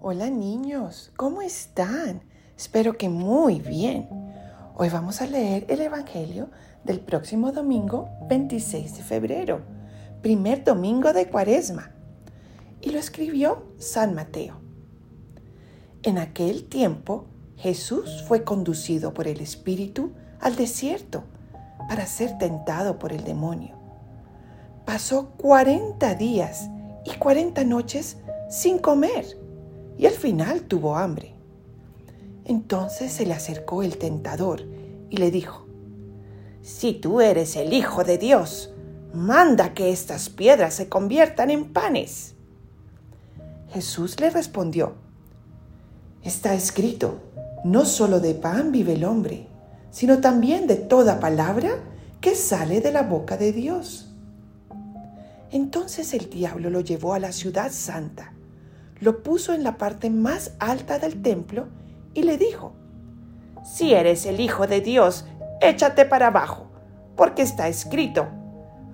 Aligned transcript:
Hola 0.00 0.30
niños, 0.30 1.10
¿cómo 1.16 1.42
están? 1.42 2.22
Espero 2.56 2.96
que 2.96 3.08
muy 3.08 3.58
bien. 3.58 4.08
Hoy 4.76 4.90
vamos 4.90 5.20
a 5.20 5.26
leer 5.26 5.66
el 5.68 5.80
Evangelio 5.80 6.50
del 6.84 7.00
próximo 7.00 7.50
domingo 7.50 8.08
26 8.28 8.96
de 8.96 9.02
febrero, 9.02 9.62
primer 10.22 10.62
domingo 10.62 11.12
de 11.12 11.28
Cuaresma. 11.28 11.90
Y 12.80 12.90
lo 12.90 13.00
escribió 13.00 13.72
San 13.78 14.14
Mateo. 14.14 14.60
En 16.04 16.18
aquel 16.18 16.68
tiempo 16.68 17.26
Jesús 17.56 18.22
fue 18.22 18.44
conducido 18.44 19.12
por 19.12 19.26
el 19.26 19.40
Espíritu 19.40 20.12
al 20.38 20.54
desierto 20.54 21.24
para 21.88 22.06
ser 22.06 22.38
tentado 22.38 23.00
por 23.00 23.12
el 23.12 23.24
demonio. 23.24 23.76
Pasó 24.86 25.30
40 25.38 26.14
días 26.14 26.70
y 27.04 27.18
40 27.18 27.64
noches 27.64 28.18
sin 28.48 28.78
comer 28.78 29.47
y 29.98 30.06
al 30.06 30.14
final 30.14 30.62
tuvo 30.62 30.96
hambre. 30.96 31.34
Entonces 32.44 33.12
se 33.12 33.26
le 33.26 33.34
acercó 33.34 33.82
el 33.82 33.98
tentador 33.98 34.62
y 35.10 35.16
le 35.16 35.30
dijo, 35.30 35.66
Si 36.62 36.94
tú 36.94 37.20
eres 37.20 37.56
el 37.56 37.72
Hijo 37.72 38.04
de 38.04 38.16
Dios, 38.16 38.72
manda 39.12 39.74
que 39.74 39.90
estas 39.90 40.30
piedras 40.30 40.74
se 40.74 40.88
conviertan 40.88 41.50
en 41.50 41.72
panes. 41.72 42.34
Jesús 43.70 44.18
le 44.20 44.30
respondió, 44.30 44.94
Está 46.22 46.54
escrito, 46.54 47.18
no 47.64 47.84
solo 47.84 48.20
de 48.20 48.34
pan 48.34 48.70
vive 48.72 48.94
el 48.94 49.04
hombre, 49.04 49.48
sino 49.90 50.20
también 50.20 50.66
de 50.66 50.76
toda 50.76 51.20
palabra 51.20 51.70
que 52.20 52.34
sale 52.34 52.80
de 52.80 52.92
la 52.92 53.02
boca 53.02 53.36
de 53.36 53.52
Dios. 53.52 54.10
Entonces 55.50 56.14
el 56.14 56.30
diablo 56.30 56.70
lo 56.70 56.80
llevó 56.80 57.14
a 57.14 57.18
la 57.18 57.32
ciudad 57.32 57.72
santa 57.72 58.32
lo 59.00 59.22
puso 59.22 59.52
en 59.52 59.62
la 59.62 59.78
parte 59.78 60.10
más 60.10 60.52
alta 60.58 60.98
del 60.98 61.22
templo 61.22 61.66
y 62.14 62.22
le 62.22 62.36
dijo, 62.36 62.72
Si 63.64 63.92
eres 63.94 64.26
el 64.26 64.40
Hijo 64.40 64.66
de 64.66 64.80
Dios, 64.80 65.24
échate 65.60 66.04
para 66.04 66.28
abajo, 66.28 66.66
porque 67.16 67.42
está 67.42 67.68
escrito, 67.68 68.26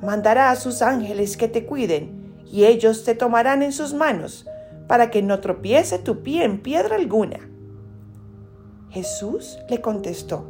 mandará 0.03 0.51
a 0.51 0.57
sus 0.57 0.83
ángeles 0.83 1.37
que 1.37 1.49
te 1.49 1.65
cuiden, 1.65 2.35
y 2.51 2.65
ellos 2.65 3.05
te 3.05 3.15
tomarán 3.15 3.63
en 3.63 3.73
sus 3.73 3.95
manos, 3.95 4.47
para 4.87 5.11
que 5.11 5.23
no 5.23 5.41
tropiece 5.41 5.99
tu 5.99 6.23
pie 6.23 6.45
en 6.45 6.61
piedra 6.61 6.97
alguna. 6.97 7.39
Jesús 8.91 9.59
le 9.69 9.81
contestó, 9.81 10.47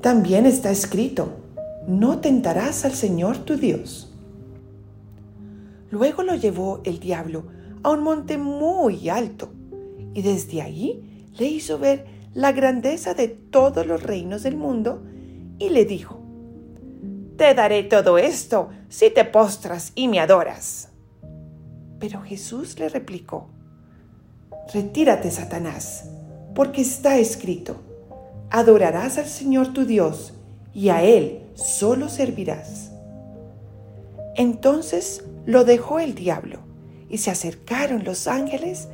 También 0.00 0.46
está 0.46 0.70
escrito, 0.70 1.28
no 1.86 2.20
tentarás 2.20 2.84
al 2.86 2.92
Señor 2.92 3.38
tu 3.38 3.56
Dios. 3.56 4.10
Luego 5.90 6.22
lo 6.22 6.34
llevó 6.34 6.80
el 6.84 6.98
diablo 6.98 7.44
a 7.84 7.90
un 7.90 8.02
monte 8.02 8.38
muy 8.38 9.08
alto 9.08 9.50
y 10.14 10.22
desde 10.22 10.62
allí 10.62 11.28
le 11.38 11.46
hizo 11.46 11.78
ver 11.78 12.06
la 12.32 12.50
grandeza 12.50 13.14
de 13.14 13.28
todos 13.28 13.86
los 13.86 14.02
reinos 14.02 14.42
del 14.42 14.56
mundo 14.56 15.04
y 15.58 15.68
le 15.68 15.84
dijo, 15.84 16.18
Te 17.36 17.54
daré 17.54 17.84
todo 17.84 18.18
esto 18.18 18.70
si 18.88 19.10
te 19.10 19.24
postras 19.24 19.92
y 19.94 20.08
me 20.08 20.18
adoras. 20.18 20.88
Pero 22.00 22.22
Jesús 22.22 22.78
le 22.78 22.88
replicó, 22.88 23.48
Retírate, 24.72 25.30
Satanás, 25.30 26.08
porque 26.54 26.80
está 26.80 27.18
escrito, 27.18 27.76
adorarás 28.50 29.18
al 29.18 29.26
Señor 29.26 29.74
tu 29.74 29.84
Dios 29.84 30.32
y 30.72 30.88
a 30.88 31.02
Él 31.02 31.42
solo 31.54 32.08
servirás. 32.08 32.92
Entonces 34.36 35.22
lo 35.44 35.64
dejó 35.64 36.00
el 36.00 36.14
diablo 36.14 36.73
y 37.08 37.18
se 37.18 37.30
acercaron 37.30 38.04
los 38.04 38.26
ángeles 38.26 38.88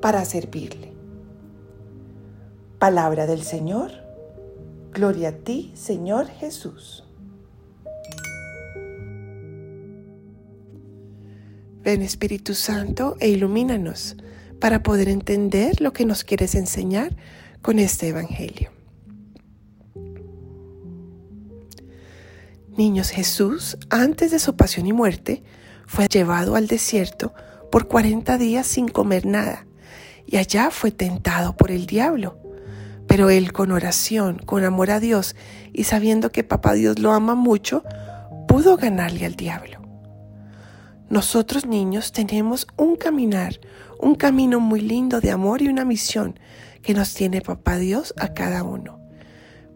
para 0.00 0.24
servirle. 0.24 0.92
Palabra 2.78 3.26
del 3.26 3.42
Señor. 3.42 3.92
Gloria 4.92 5.30
a 5.30 5.32
ti, 5.32 5.72
Señor 5.74 6.26
Jesús. 6.28 7.04
Ven 11.82 12.02
Espíritu 12.02 12.54
Santo 12.54 13.16
e 13.18 13.28
ilumínanos 13.28 14.16
para 14.60 14.82
poder 14.82 15.08
entender 15.08 15.80
lo 15.80 15.92
que 15.92 16.04
nos 16.04 16.24
quieres 16.24 16.54
enseñar 16.54 17.16
con 17.62 17.78
este 17.78 18.08
Evangelio. 18.08 18.70
Niños, 22.76 23.10
Jesús, 23.10 23.76
antes 23.90 24.30
de 24.30 24.38
su 24.38 24.56
pasión 24.56 24.86
y 24.86 24.92
muerte, 24.92 25.42
fue 25.86 26.06
llevado 26.06 26.54
al 26.54 26.68
desierto 26.68 27.34
por 27.72 27.88
cuarenta 27.88 28.36
días 28.36 28.66
sin 28.66 28.86
comer 28.86 29.24
nada, 29.24 29.66
y 30.26 30.36
allá 30.36 30.70
fue 30.70 30.90
tentado 30.90 31.56
por 31.56 31.70
el 31.70 31.86
diablo. 31.86 32.38
Pero 33.08 33.30
él 33.30 33.54
con 33.54 33.72
oración, 33.72 34.38
con 34.44 34.62
amor 34.62 34.90
a 34.90 35.00
Dios 35.00 35.34
y 35.72 35.84
sabiendo 35.84 36.30
que 36.30 36.44
Papá 36.44 36.74
Dios 36.74 36.98
lo 36.98 37.12
ama 37.12 37.34
mucho, 37.34 37.82
pudo 38.46 38.76
ganarle 38.76 39.24
al 39.24 39.36
diablo. 39.36 39.80
Nosotros 41.08 41.64
niños 41.64 42.12
tenemos 42.12 42.66
un 42.76 42.96
caminar, 42.96 43.58
un 43.98 44.16
camino 44.16 44.60
muy 44.60 44.82
lindo 44.82 45.20
de 45.22 45.30
amor 45.30 45.62
y 45.62 45.68
una 45.68 45.86
misión 45.86 46.38
que 46.82 46.92
nos 46.92 47.14
tiene 47.14 47.40
Papá 47.40 47.78
Dios 47.78 48.12
a 48.18 48.34
cada 48.34 48.64
uno. 48.64 49.00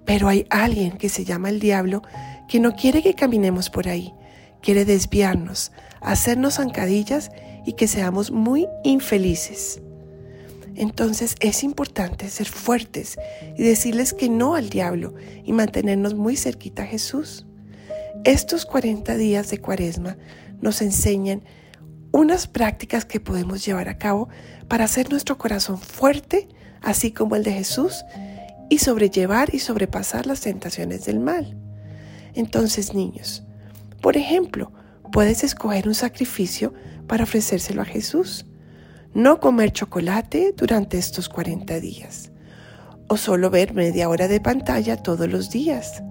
Pero 0.04 0.28
hay 0.28 0.46
alguien 0.50 0.98
que 0.98 1.08
se 1.08 1.24
llama 1.24 1.48
el 1.48 1.60
diablo 1.60 2.02
que 2.46 2.60
no 2.60 2.76
quiere 2.76 3.02
que 3.02 3.14
caminemos 3.14 3.70
por 3.70 3.88
ahí, 3.88 4.12
quiere 4.60 4.84
desviarnos, 4.84 5.72
hacernos 6.06 6.54
zancadillas 6.54 7.30
y 7.66 7.72
que 7.72 7.88
seamos 7.88 8.30
muy 8.30 8.68
infelices. 8.84 9.82
Entonces 10.76 11.34
es 11.40 11.64
importante 11.64 12.30
ser 12.30 12.46
fuertes 12.46 13.18
y 13.56 13.62
decirles 13.62 14.14
que 14.14 14.28
no 14.28 14.54
al 14.54 14.68
diablo 14.70 15.14
y 15.44 15.52
mantenernos 15.52 16.14
muy 16.14 16.36
cerquita 16.36 16.84
a 16.84 16.86
Jesús. 16.86 17.44
Estos 18.24 18.66
40 18.66 19.16
días 19.16 19.50
de 19.50 19.58
cuaresma 19.58 20.16
nos 20.60 20.80
enseñan 20.80 21.42
unas 22.12 22.46
prácticas 22.46 23.04
que 23.04 23.20
podemos 23.20 23.64
llevar 23.66 23.88
a 23.88 23.98
cabo 23.98 24.28
para 24.68 24.84
hacer 24.84 25.10
nuestro 25.10 25.38
corazón 25.38 25.78
fuerte, 25.78 26.48
así 26.82 27.10
como 27.10 27.34
el 27.34 27.42
de 27.42 27.52
Jesús, 27.52 28.04
y 28.70 28.78
sobrellevar 28.78 29.54
y 29.54 29.58
sobrepasar 29.58 30.26
las 30.26 30.40
tentaciones 30.40 31.04
del 31.04 31.18
mal. 31.18 31.56
Entonces, 32.34 32.94
niños, 32.94 33.42
por 34.00 34.16
ejemplo, 34.16 34.72
puedes 35.10 35.44
escoger 35.44 35.88
un 35.88 35.94
sacrificio 35.94 36.72
para 37.06 37.24
ofrecérselo 37.24 37.82
a 37.82 37.84
Jesús. 37.84 38.46
No 39.14 39.40
comer 39.40 39.72
chocolate 39.72 40.54
durante 40.56 40.98
estos 40.98 41.28
40 41.28 41.80
días. 41.80 42.30
O 43.08 43.16
solo 43.16 43.50
ver 43.50 43.74
media 43.74 44.08
hora 44.08 44.28
de 44.28 44.40
pantalla 44.40 44.96
todos 44.96 45.28
los 45.28 45.50
días. 45.50 46.02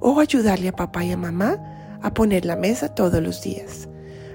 O 0.00 0.20
ayudarle 0.20 0.68
a 0.68 0.76
papá 0.76 1.04
y 1.04 1.12
a 1.12 1.16
mamá 1.16 1.98
a 2.02 2.14
poner 2.14 2.44
la 2.44 2.56
mesa 2.56 2.94
todos 2.94 3.22
los 3.22 3.42
días. 3.42 3.88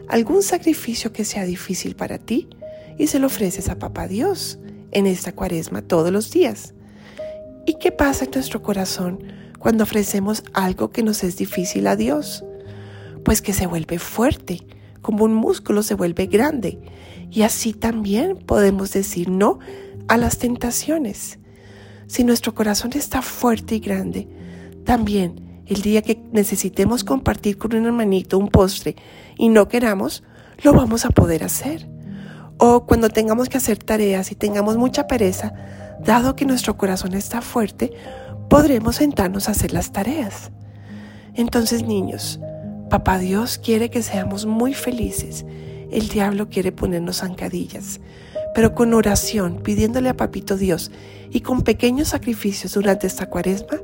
Algún 0.10 0.44
sacrificio 0.44 1.14
que 1.14 1.24
sea 1.24 1.46
difícil 1.46 1.96
para 1.96 2.18
ti 2.18 2.50
y 2.98 3.08
se 3.08 3.20
lo 3.20 3.28
ofreces 3.28 3.70
a 3.70 3.80
papá 3.80 4.08
Dios 4.08 4.60
en 4.92 5.08
esta 5.08 5.32
cuaresma 5.32 5.82
todos 5.82 6.12
los 6.12 6.32
días. 6.32 6.74
¿Y 7.66 7.76
qué 7.76 7.92
pasa 7.92 8.26
en 8.26 8.32
nuestro 8.32 8.62
corazón 8.62 9.24
cuando 9.60 9.84
ofrecemos 9.84 10.44
algo 10.54 10.92
que 10.92 11.04
nos 11.04 11.24
es 11.24 11.38
difícil 11.38 11.88
a 11.88 11.96
Dios? 11.96 12.44
Pues 13.34 13.42
que 13.42 13.54
se 13.54 13.66
vuelve 13.66 13.98
fuerte 13.98 14.62
como 15.02 15.26
un 15.26 15.34
músculo 15.34 15.82
se 15.82 15.96
vuelve 15.96 16.28
grande. 16.28 16.78
Y 17.32 17.42
así 17.42 17.74
también 17.74 18.38
podemos 18.38 18.94
decir 18.94 19.28
no 19.28 19.58
a 20.08 20.18
las 20.18 20.38
tentaciones. 20.38 21.40
Si 22.06 22.24
nuestro 22.24 22.54
corazón 22.54 22.92
está 22.94 23.24
fuerte 23.24 23.74
y 23.74 23.80
grande, 23.80 24.28
también 24.86 25.64
el 25.66 25.82
día 25.82 26.04
que 26.04 26.22
necesitemos 26.32 27.04
compartir 27.04 27.58
con 27.58 27.74
un 27.74 27.88
hermanito 27.88 28.38
un 28.38 28.50
postre 28.50 28.98
y 29.36 29.50
no 29.50 29.68
queramos, 29.68 30.22
lo 30.62 30.74
vamos 30.74 31.04
a 31.04 31.10
poder 31.10 31.44
hacer. 31.44 31.90
O 32.60 32.86
cuando 32.86 33.10
tengamos 33.10 33.50
que 33.50 33.58
hacer 33.58 33.80
tareas 33.80 34.32
y 34.32 34.36
tengamos 34.36 34.78
mucha 34.78 35.08
pereza, 35.08 35.56
dado 36.06 36.36
que 36.36 36.46
nuestro 36.46 36.78
corazón 36.78 37.16
está 37.16 37.42
fuerte, 37.42 37.94
podremos 38.48 38.98
sentarnos 38.98 39.48
a 39.50 39.54
hacer 39.54 39.74
las 39.74 39.92
tareas. 39.92 40.52
Entonces, 41.34 41.82
niños, 41.82 42.40
Papá 42.94 43.18
Dios 43.18 43.58
quiere 43.58 43.90
que 43.90 44.04
seamos 44.04 44.46
muy 44.46 44.76
felices. 44.76 45.48
El 45.90 46.10
diablo 46.10 46.48
quiere 46.48 46.72
ponernos 46.72 47.22
zancadillas. 47.22 48.00
Pero 48.54 48.76
con 48.76 48.94
oración, 48.94 49.64
pidiéndole 49.64 50.10
a 50.10 50.16
Papito 50.16 50.58
Dios 50.58 50.92
y 51.32 51.42
con 51.42 51.64
pequeños 51.64 52.10
sacrificios 52.10 52.76
durante 52.76 53.08
esta 53.08 53.26
cuaresma, 53.26 53.80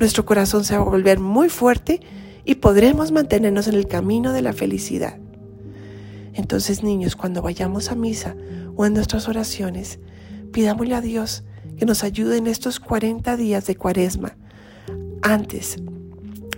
nuestro 0.00 0.24
corazón 0.24 0.64
se 0.64 0.78
va 0.78 0.80
a 0.80 0.88
volver 0.88 1.20
muy 1.20 1.50
fuerte 1.50 2.00
y 2.46 2.54
podremos 2.54 3.12
mantenernos 3.12 3.68
en 3.68 3.74
el 3.74 3.86
camino 3.86 4.32
de 4.32 4.40
la 4.40 4.54
felicidad. 4.54 5.18
Entonces, 6.32 6.82
niños, 6.82 7.16
cuando 7.16 7.42
vayamos 7.42 7.90
a 7.90 7.96
misa 7.96 8.34
o 8.76 8.86
en 8.86 8.94
nuestras 8.94 9.28
oraciones, 9.28 9.98
pidámosle 10.52 10.94
a 10.94 11.02
Dios 11.02 11.44
que 11.76 11.84
nos 11.84 12.02
ayude 12.02 12.38
en 12.38 12.46
estos 12.46 12.80
40 12.80 13.36
días 13.36 13.66
de 13.66 13.76
cuaresma 13.76 14.38
antes 15.20 15.76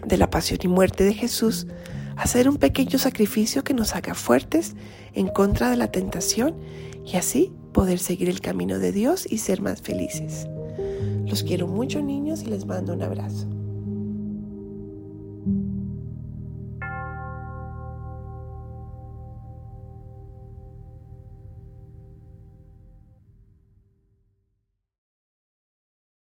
de 0.06 0.16
la 0.16 0.30
pasión 0.30 0.58
y 0.62 0.68
muerte 0.68 1.04
de 1.04 1.14
Jesús, 1.14 1.66
hacer 2.16 2.48
un 2.48 2.56
pequeño 2.56 2.98
sacrificio 2.98 3.64
que 3.64 3.74
nos 3.74 3.94
haga 3.94 4.14
fuertes 4.14 4.74
en 5.14 5.28
contra 5.28 5.70
de 5.70 5.76
la 5.76 5.90
tentación 5.90 6.54
y 7.04 7.16
así 7.16 7.52
poder 7.72 7.98
seguir 7.98 8.28
el 8.28 8.40
camino 8.40 8.78
de 8.78 8.92
Dios 8.92 9.26
y 9.30 9.38
ser 9.38 9.62
más 9.62 9.80
felices. 9.80 10.46
Los 11.26 11.42
quiero 11.42 11.66
mucho 11.66 12.02
niños 12.02 12.42
y 12.42 12.46
les 12.46 12.66
mando 12.66 12.92
un 12.92 13.02
abrazo. 13.02 13.46